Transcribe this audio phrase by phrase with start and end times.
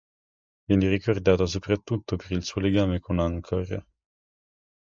[0.65, 3.85] Viene ricordato soprattutto per il suo legame con Angkor.